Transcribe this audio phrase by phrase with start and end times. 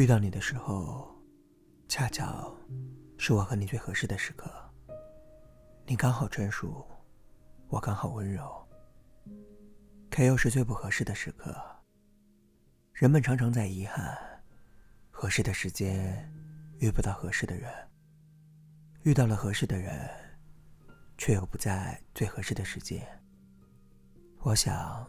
[0.00, 1.14] 遇到你的时候，
[1.86, 2.56] 恰巧
[3.18, 4.50] 是我和你最合适的时刻。
[5.84, 6.86] 你刚好成熟，
[7.68, 8.66] 我刚好温柔，
[10.10, 11.54] 可又是最不合适的时刻。
[12.94, 14.16] 人们常常在遗憾，
[15.10, 16.32] 合适的时间
[16.78, 17.70] 遇不到合适的人，
[19.02, 20.08] 遇到了合适的人，
[21.18, 23.06] 却又不在最合适的时间。
[24.38, 25.06] 我想，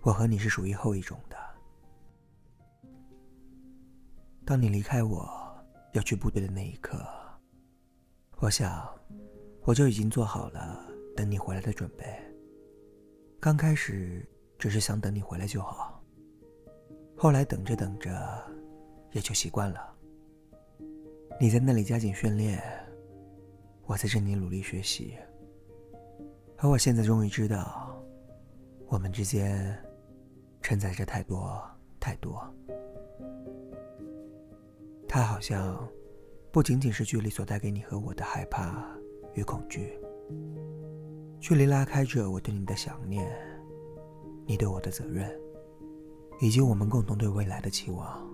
[0.00, 1.43] 我和你是属于后一种的。
[4.46, 5.26] 当你离开我
[5.92, 7.02] 要去部队的那一刻，
[8.40, 8.86] 我想
[9.62, 10.84] 我就已经做好了
[11.16, 12.04] 等你回来的准备。
[13.40, 16.02] 刚开始只是想等你回来就好，
[17.16, 18.12] 后来等着等着
[19.12, 19.94] 也就习惯了。
[21.40, 22.62] 你在那里加紧训练，
[23.86, 25.16] 我在这里努力学习，
[26.58, 27.98] 而我现在终于知道，
[28.88, 29.74] 我们之间
[30.60, 31.62] 承载着太多
[31.98, 32.46] 太多。
[35.14, 35.88] 它好像
[36.50, 38.84] 不仅仅是距离所带给你和我的害怕
[39.34, 39.96] 与恐惧，
[41.38, 43.24] 距离拉开着我对你的想念，
[44.44, 45.30] 你对我的责任，
[46.40, 48.28] 以及我们共同对未来的期望。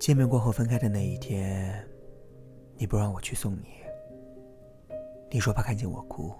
[0.00, 1.88] 见面过后分开的那一天，
[2.78, 3.68] 你不让我去送你，
[5.30, 6.34] 你说怕看见我哭，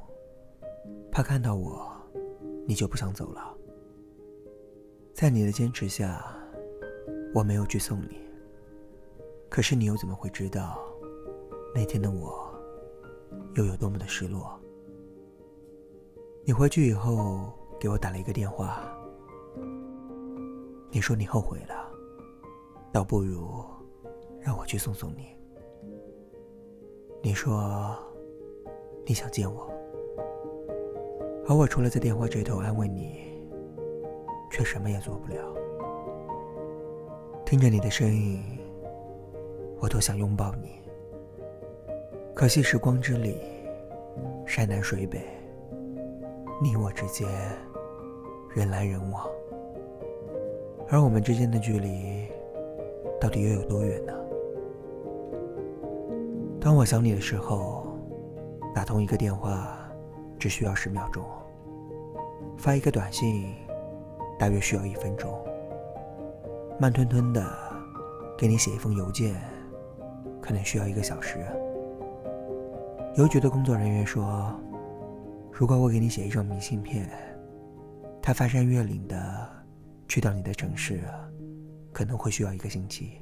[1.13, 1.89] 怕看到我，
[2.67, 3.57] 你就不想走了。
[5.15, 6.37] 在你的坚持下。
[7.33, 8.21] 我没有去送你，
[9.49, 10.79] 可是你又怎么会知道，
[11.75, 12.53] 那天的我
[13.55, 14.59] 又有多么的失落？
[16.45, 18.83] 你回去以后给我打了一个电话，
[20.91, 21.89] 你说你后悔了，
[22.93, 23.65] 倒不如
[24.41, 25.29] 让我去送送你。
[27.23, 27.97] 你说
[29.07, 29.71] 你想见我，
[31.47, 33.21] 而我除了在电话这头安慰你，
[34.51, 35.55] 却什么也做不了。
[37.51, 38.41] 听着你的声音，
[39.81, 40.81] 我多想拥抱你。
[42.33, 43.41] 可惜时光之里，
[44.47, 45.21] 山南水北，
[46.63, 47.29] 你我之间
[48.55, 49.27] 人来人往，
[50.89, 52.29] 而我们之间的距离，
[53.21, 54.15] 到底又有多远呢？
[56.61, 57.85] 当我想你的时候，
[58.73, 59.77] 打通一个电话
[60.39, 61.25] 只需要十秒钟，
[62.57, 63.53] 发一个短信
[64.39, 65.29] 大约需要一分钟。
[66.81, 67.47] 慢吞吞的
[68.39, 69.39] 给你写一封邮件，
[70.41, 71.39] 可能需要一个小时。
[73.17, 74.51] 邮局的工作人员说，
[75.53, 77.07] 如果我给你写一张明信片，
[78.23, 79.17] 他翻山越岭的
[80.09, 81.03] 去到你的城市，
[81.93, 83.21] 可能会需要一个星期。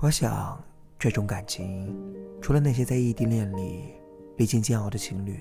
[0.00, 0.58] 我想，
[0.98, 1.94] 这种感情，
[2.40, 3.92] 除了那些在异地恋里
[4.38, 5.40] 历经煎熬的情侣，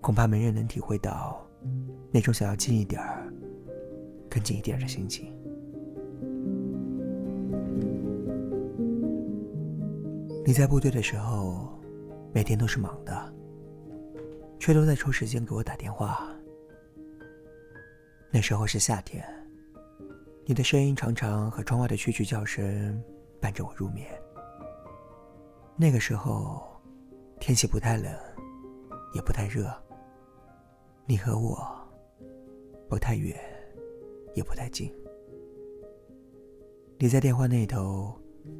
[0.00, 1.46] 恐怕没人能体会到
[2.10, 3.30] 那种想要近一点儿。
[4.30, 5.34] 更近一点的心情。
[10.44, 11.78] 你在部队的时候，
[12.32, 13.34] 每天都是忙的，
[14.58, 16.34] 却都在抽时间给我打电话。
[18.30, 19.22] 那时候是夏天，
[20.46, 23.02] 你的声音常常和窗外的蛐蛐叫声
[23.40, 24.06] 伴着我入眠。
[25.76, 26.62] 那个时候，
[27.38, 28.10] 天气不太冷，
[29.14, 29.70] 也不太热，
[31.06, 31.58] 你和我
[32.88, 33.36] 不太远。
[34.38, 34.90] 也不太近。
[36.96, 38.14] 你在电话那头，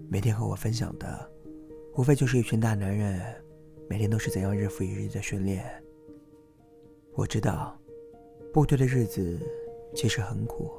[0.08, 1.30] 每天和我分享的，
[1.94, 3.42] 无非就是一群大男人，
[3.88, 5.64] 每天都是怎样日复一日的训练。
[7.14, 7.76] 我知道，
[8.52, 9.40] 部队的日子
[9.94, 10.70] 其实很苦。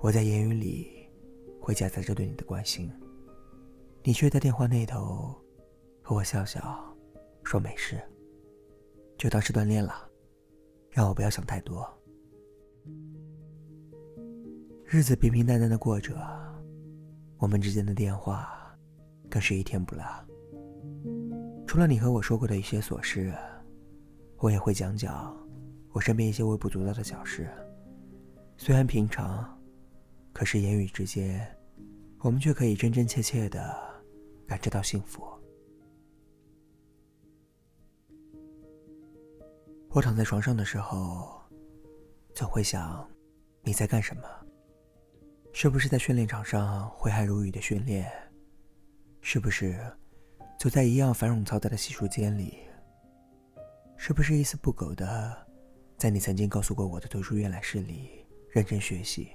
[0.00, 1.08] 我在言语里
[1.60, 2.90] 会夹杂着对你的关心，
[4.02, 5.34] 你却在电话那头
[6.02, 6.60] 和我笑笑，
[7.42, 8.00] 说没事，
[9.16, 10.08] 就当是锻炼了，
[10.90, 11.84] 让我不要想太多。
[14.94, 16.14] 日子平平淡淡的过着，
[17.38, 18.48] 我们之间的电话
[19.28, 20.04] 更是一天不落。
[21.66, 23.34] 除了你和我说过的一些琐事，
[24.36, 25.36] 我也会讲讲
[25.90, 27.50] 我身边一些微不足道的小事。
[28.56, 29.60] 虽然平常，
[30.32, 31.44] 可是言语之间，
[32.20, 33.76] 我们却可以真真切切的
[34.46, 35.24] 感知到幸福。
[39.88, 41.42] 我躺在床上的时候，
[42.32, 43.04] 总会想
[43.64, 44.22] 你在干什么。
[45.56, 48.10] 是不是在训练场上挥汗如雨的训练？
[49.20, 49.80] 是不是
[50.58, 52.58] 走在一样繁荣嘈杂的洗漱间里？
[53.96, 55.46] 是不是一丝不苟的
[55.96, 59.30] 在你曾经告诉过我的图书阅览室里认真学习？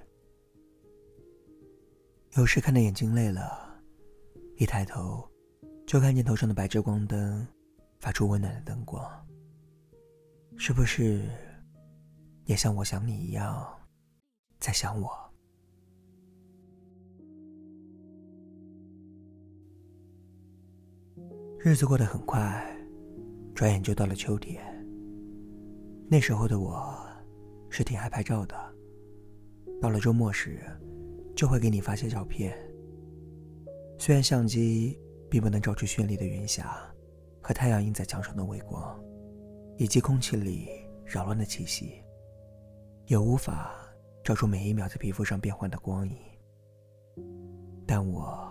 [2.35, 3.81] 有时看的眼睛累了，
[4.57, 5.25] 一抬头
[5.87, 7.47] 就看见头上的白炽光灯
[8.01, 9.01] 发出温暖的灯光。
[10.57, 11.29] 是不是
[12.43, 13.65] 也像我想你一样？
[14.59, 15.28] 在想我。
[21.61, 22.65] 日子过得很快，
[23.53, 24.63] 转眼就到了秋天。
[26.09, 27.05] 那时候的我，
[27.69, 28.55] 是挺爱拍照的。
[29.81, 30.61] 到了周末时，
[31.35, 32.57] 就会给你发些照片。
[33.97, 34.97] 虽然相机
[35.29, 36.79] 并不能照出绚丽的云霞
[37.41, 38.97] 和太阳映在墙上的微光，
[39.77, 40.69] 以及空气里
[41.03, 42.01] 扰乱的气息，
[43.07, 43.75] 也无法
[44.23, 46.15] 照出每一秒在皮肤上变换的光影。
[47.85, 48.49] 但我，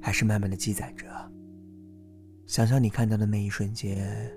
[0.00, 1.06] 还是慢慢的积攒着，
[2.52, 4.30] 想象你看到的那一瞬间，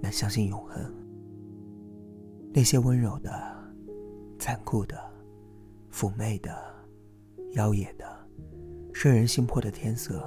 [0.00, 0.94] 能相信永恒。
[2.54, 3.32] 那些温柔的、
[4.38, 4.96] 残酷的、
[5.90, 6.56] 妩媚的、
[7.54, 8.06] 妖冶的、
[8.92, 10.22] 摄人心魄的天色，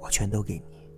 [0.00, 0.88] 我全都给你。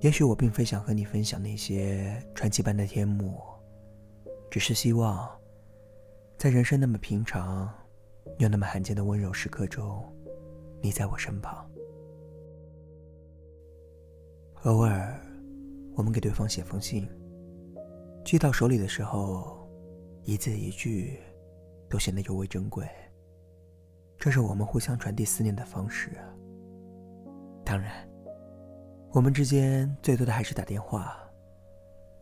[0.00, 3.38] 也许我并非想和你分享那些传奇般的天幕，
[4.50, 5.28] 只是希望，
[6.38, 7.70] 在人生那么平常
[8.38, 10.02] 又那么罕见的温柔时刻中，
[10.80, 11.68] 你在我身旁，
[14.64, 15.20] 偶尔。
[15.94, 17.08] 我们给对方写封信，
[18.24, 19.68] 寄到手里的时候，
[20.22, 21.18] 一字一句
[21.88, 22.88] 都显得尤为珍贵。
[24.16, 26.12] 这是我们互相传递思念的方式。
[27.64, 28.08] 当然，
[29.10, 31.18] 我们之间最多的还是打电话，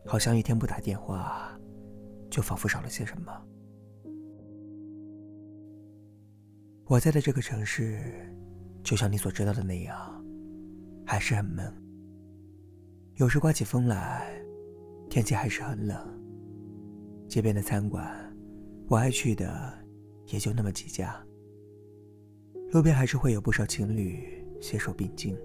[0.07, 1.55] 好像一天不打电话，
[2.31, 3.31] 就仿佛少了些什么。
[6.87, 8.33] 我在的这个城市，
[8.87, 10.25] 就像你所知道的那样，
[11.05, 11.69] 还是很闷。
[13.15, 14.41] 有时刮起风来，
[15.09, 15.97] 天气还是很冷。
[17.27, 18.33] 街边的餐馆，
[18.87, 19.77] 我爱去的
[20.27, 21.21] 也就那么几家。
[22.71, 25.37] 路边还是会有不少情侣携手并进，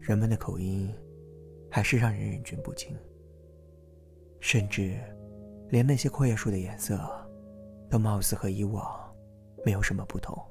[0.00, 0.90] 人们的口音
[1.70, 2.96] 还是让人忍俊不禁。
[4.40, 4.98] 甚至，
[5.68, 6.98] 连那些阔叶树的颜色，
[7.90, 9.14] 都貌似和以往
[9.62, 10.42] 没有什么不同，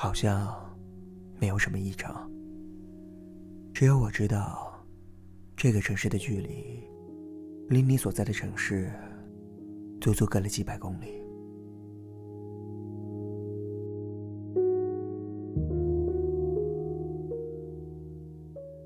[0.00, 0.54] 好像
[1.40, 2.30] 没有什么异常。
[3.74, 4.72] 只有我知道，
[5.56, 6.84] 这个城市的距离，
[7.68, 8.92] 离你所在的城市，
[10.00, 11.20] 足足隔了几百公里。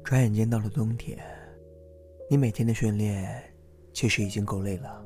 [0.02, 1.18] 转眼间到了冬天，
[2.30, 3.44] 你每天的训练
[3.92, 5.04] 其实已经够累了，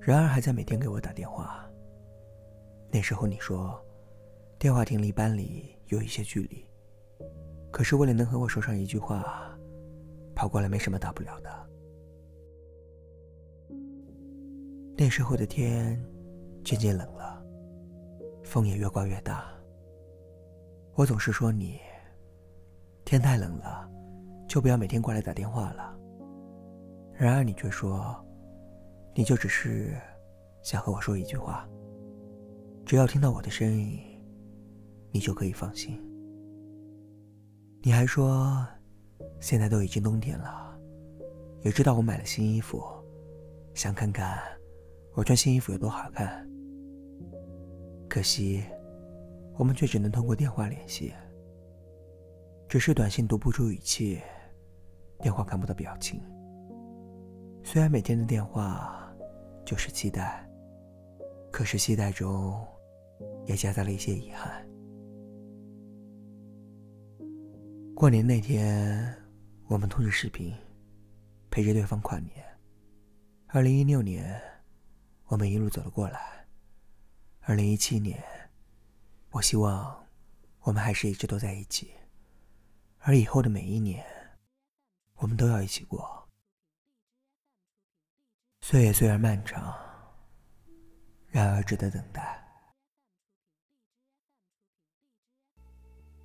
[0.00, 1.70] 然而还在每天给我打电话。
[2.90, 3.78] 那时候你说，
[4.62, 6.64] 电话亭离班里有一些距离。
[7.72, 9.58] 可是为了能和我说上一句话，
[10.36, 11.50] 跑过来没什么大不了的。
[14.96, 16.00] 那时候的天
[16.62, 17.44] 渐渐冷了，
[18.44, 19.52] 风也越刮越大。
[20.94, 21.80] 我总是说你，
[23.04, 23.90] 天太冷了，
[24.48, 25.98] 就不要每天过来打电话了。
[27.14, 28.14] 然而你却说，
[29.12, 29.96] 你就只是
[30.62, 31.68] 想和我说一句话，
[32.86, 33.98] 只要听到我的声音，
[35.12, 36.00] 你就可以放心。
[37.82, 38.66] 你还说，
[39.40, 40.78] 现在都已经冬天了，
[41.62, 42.82] 也知道我买了新衣服，
[43.74, 44.38] 想看看
[45.14, 46.48] 我穿新衣服有多好看。
[48.08, 48.62] 可惜，
[49.58, 51.12] 我们却只能通过电话联系，
[52.68, 54.20] 只是短信读不出语气，
[55.20, 56.22] 电话看不到表情。
[57.64, 59.12] 虽然每天的电话
[59.64, 60.48] 就是期待，
[61.50, 62.64] 可是期待中
[63.46, 64.66] 也夹杂了一些遗憾。
[68.02, 69.16] 过年那天，
[69.68, 70.52] 我们通着视频，
[71.52, 72.44] 陪着对方跨年。
[73.46, 74.42] 二零一六年，
[75.26, 76.44] 我们一路走了过来。
[77.42, 78.20] 二零一七年，
[79.30, 80.04] 我希望
[80.62, 81.92] 我们还是一直都在一起。
[82.98, 84.04] 而以后的每一年，
[85.18, 86.28] 我们都要一起过。
[88.62, 89.78] 岁月虽然漫长，
[91.28, 92.44] 然而值得等待。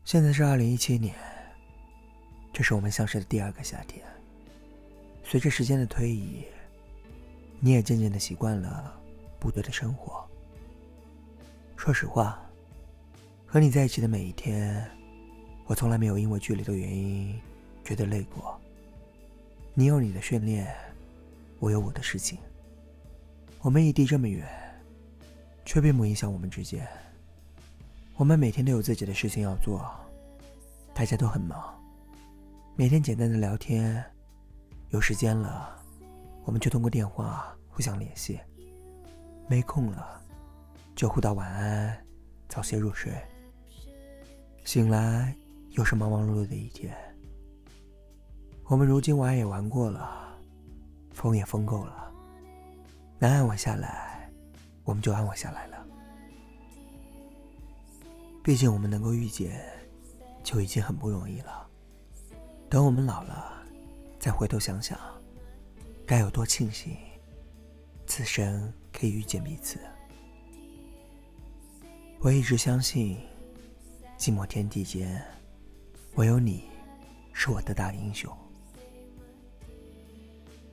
[0.04, 1.37] 现在是二零一七年。
[2.58, 4.04] 这是我们相识的第二个夏天。
[5.24, 6.44] 随着时间的推移，
[7.60, 9.00] 你也渐渐的习惯了
[9.40, 10.28] 部队的生活。
[11.76, 12.42] 说实话，
[13.46, 14.84] 和你在一起的每一天，
[15.68, 17.40] 我从来没有因为距离的原因
[17.86, 18.60] 觉得累过。
[19.76, 20.76] 你有你的训练，
[21.60, 22.40] 我有我的事情。
[23.62, 24.50] 我们异地这么远，
[25.64, 26.88] 却并不影响我们之间。
[28.16, 29.88] 我们每天都有自己的事情要做，
[30.96, 31.77] 大家都很忙。
[32.80, 34.06] 每天简单的聊天，
[34.90, 35.84] 有时间了，
[36.44, 38.38] 我们就通过电话互相联系；
[39.50, 40.22] 没空了，
[40.96, 42.06] 就互道晚安，
[42.48, 43.12] 早些入睡。
[44.64, 45.36] 醒来
[45.72, 46.96] 又是忙忙碌碌的一天。
[48.66, 50.38] 我们如今玩也玩过了，
[51.14, 52.14] 疯也疯够了，
[53.18, 54.32] 能安稳下来，
[54.84, 55.84] 我们就安稳下来了。
[58.44, 59.66] 毕竟我们能够遇见，
[60.44, 61.67] 就已经很不容易了。
[62.70, 63.64] 等我们老了，
[64.20, 65.00] 再回头想想，
[66.06, 66.98] 该有多庆幸，
[68.06, 69.80] 此生可以遇见彼此。
[72.20, 73.18] 我一直相信，
[74.18, 75.24] 寂寞天地间，
[76.16, 76.64] 唯有你，
[77.32, 78.30] 是我的大英雄。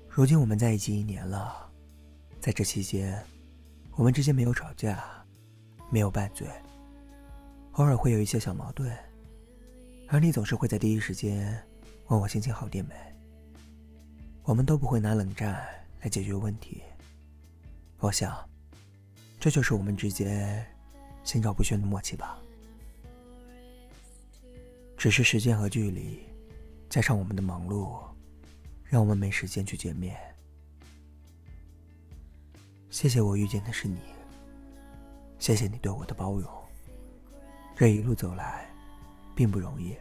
[0.09, 1.71] 如今我们在一起一年了，
[2.41, 3.25] 在这期间，
[3.95, 5.05] 我们之间没有吵架，
[5.91, 6.49] 没有拌嘴。
[7.73, 8.93] 偶尔会有一些小矛盾，
[10.09, 11.61] 而你总是会在第一时间
[12.09, 12.95] 问我心情好点没。
[14.43, 15.67] 我们都不会拿冷战
[16.01, 16.83] 来解决问题。
[17.99, 18.47] 我想，
[19.41, 20.65] 这就是我们之间
[21.23, 22.39] 心照不宣的默契吧。
[24.99, 26.21] 只是时间和距离，
[26.91, 28.03] 加上我们的忙碌，
[28.85, 30.19] 让我们没时间去见面。
[32.91, 33.99] 谢谢我遇见的是你，
[35.39, 36.51] 谢谢你对我的包容。
[37.75, 38.71] 这一路走来，
[39.35, 39.97] 并不容易。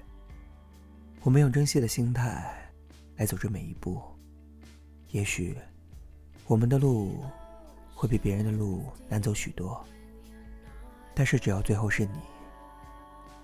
[1.23, 2.53] 我们用珍惜的心态
[3.15, 4.01] 来走这每一步，
[5.11, 5.55] 也许
[6.47, 7.23] 我们的路
[7.95, 9.81] 会比别人的路难走许多。
[11.15, 12.19] 但是只要最后是你，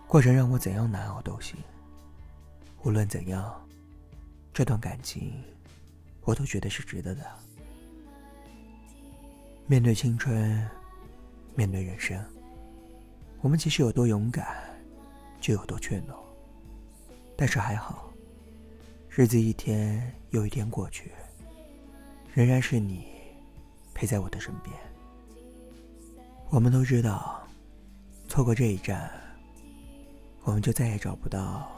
[0.07, 1.55] 过程让我怎样难熬都行。
[2.83, 3.65] 无论怎样，
[4.53, 5.41] 这段感情
[6.24, 7.25] 我都觉得是值得的。
[9.67, 10.69] 面对青春，
[11.55, 12.21] 面对人生。
[13.39, 14.45] 我们其实有多勇敢，
[15.39, 16.28] 就有多怯懦。
[17.39, 18.12] 但是还好，
[19.08, 21.10] 日子一天又一天过去，
[22.34, 23.08] 仍然是你
[23.93, 24.75] 陪在我的身边。
[26.50, 27.48] 我们都知道，
[28.27, 29.10] 错过这一站，
[30.43, 31.72] 我们就再也找不到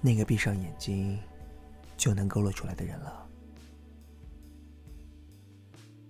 [0.00, 1.20] 那个闭上眼睛
[1.98, 3.28] 就能勾勒出来的人了。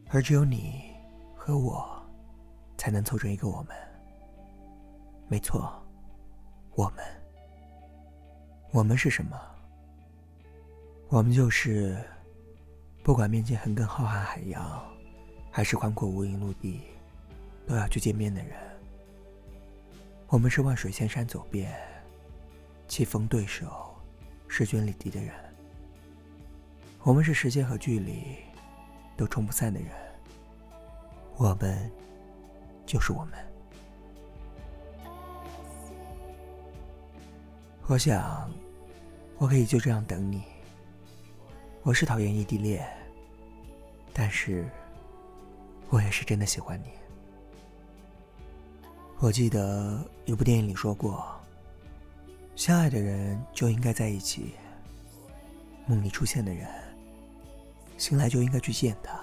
[0.09, 0.85] 而只有你
[1.35, 2.01] 和我，
[2.77, 3.77] 才能凑成一个我们。
[5.27, 5.85] 没错，
[6.77, 7.05] 我们，
[8.71, 9.41] 我们是什么？
[11.09, 11.97] 我们就是，
[13.03, 14.85] 不管面前横亘浩瀚海洋，
[15.51, 16.83] 还是宽阔无垠陆地，
[17.67, 18.53] 都要去见面的人。
[20.27, 21.75] 我们是万水千山走遍，
[22.87, 23.97] 棋逢对手，
[24.47, 25.35] 势均力敌的人。
[27.03, 28.37] 我们是时间和距离
[29.17, 29.91] 都冲不散的人。
[31.39, 31.91] 我们，
[32.85, 33.48] 就是我们。
[37.89, 38.53] 我想，
[39.39, 40.43] 我可以就这样等你。
[41.83, 42.87] 我是讨厌异地恋，
[44.13, 44.69] 但是，
[45.89, 46.91] 我也是真的喜欢你。
[49.21, 51.35] 我记得有部电影里说过，
[52.55, 54.53] 相爱的人就应该在一起。
[55.87, 56.69] 梦里出现的人，
[57.97, 59.19] 醒来就应该去见他。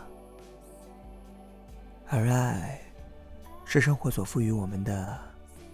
[2.07, 2.81] 而爱，
[3.63, 5.19] 是生活所赋予我们的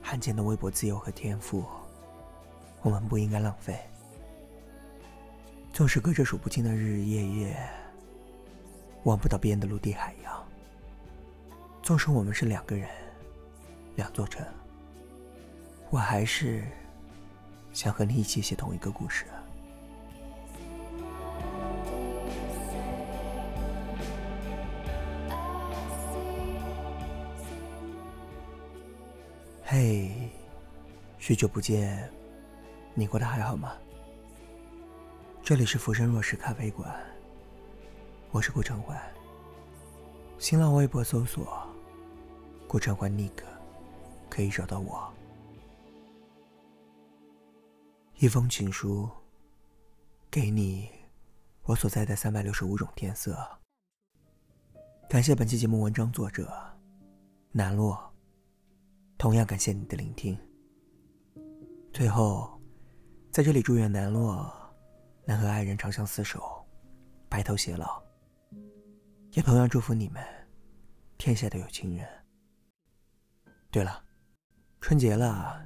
[0.02, 1.64] 罕见的微薄自由和天赋。
[2.82, 3.80] 我们不应该浪费。
[5.74, 7.70] 纵使隔着数不清的日日夜夜，
[9.04, 10.34] 望不到边的陆地海洋；
[11.82, 12.90] 纵使我们是两个人，
[13.96, 14.46] 两座城，
[15.90, 16.64] 我还是
[17.72, 19.26] 想和你一起写同一个故事。
[29.64, 30.12] 嘿，
[31.18, 32.21] 许久不见。
[32.94, 33.74] 你过得还好吗？
[35.42, 36.94] 这里是浮生若世咖啡馆，
[38.32, 39.02] 我是顾城环。
[40.38, 41.68] 新浪微博搜索
[42.68, 43.32] “顾城环 Nick”，
[44.30, 45.12] 可以找到我。
[48.18, 49.10] 一封情书，
[50.30, 50.90] 给你，
[51.64, 53.38] 我所在的三百六十五种天色。
[55.10, 56.52] 感谢本期节目文章作者
[57.52, 58.14] 南洛，
[59.18, 60.38] 同样感谢你的聆听。
[61.94, 62.61] 最后。
[63.32, 64.52] 在这里，祝愿南洛
[65.24, 66.66] 能和爱人长相厮守，
[67.30, 68.04] 白头偕老。
[69.32, 70.22] 也同样祝福你们，
[71.18, 72.06] 天下都有情人。
[73.72, 74.04] 对了，
[74.82, 75.66] 春节了，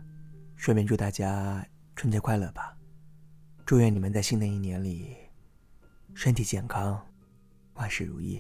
[0.56, 2.78] 顺便祝大家春节快乐吧！
[3.66, 5.18] 祝愿你们在新的一年里
[6.14, 7.04] 身体健康，
[7.74, 8.40] 万事如意。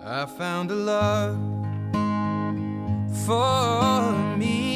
[0.00, 1.38] I found love
[3.24, 4.75] for me.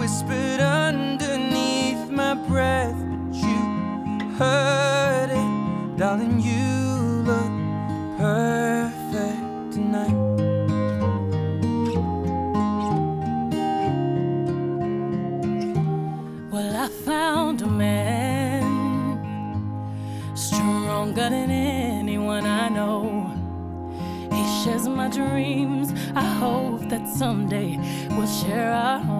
[0.00, 3.60] whispered underneath my breath, but you
[4.38, 6.40] heard it, darling.
[6.40, 7.52] You look
[8.16, 10.16] perfect tonight.
[16.50, 18.64] Well, I found a man
[20.34, 23.36] stronger than anyone I know.
[24.32, 25.92] He shares my dreams.
[26.14, 27.76] I hope that someday
[28.16, 29.19] we'll share our home.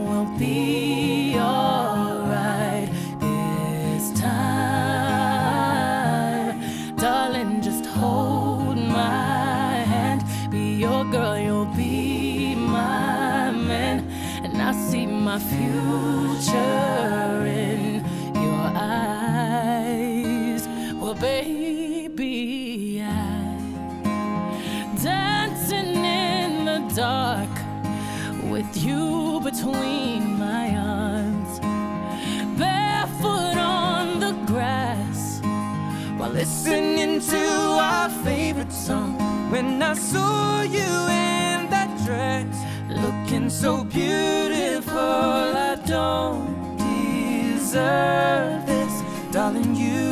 [14.71, 16.55] I see my future
[17.45, 20.65] in your eyes.
[20.95, 23.57] Well, baby, I
[25.03, 27.49] dancing in the dark
[28.49, 31.59] with you between my arms,
[32.57, 35.41] barefoot on the grass
[36.15, 37.45] while listening to
[37.89, 39.17] our favorite song.
[39.51, 42.60] When I saw you in that dress,
[43.01, 48.93] looking so beautiful, I don't deserve this,
[49.31, 49.75] darling.
[49.75, 50.10] You